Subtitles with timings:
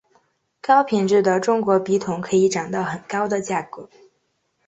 [0.61, 3.87] 高品质的中国笔筒可以涨到很高的价格。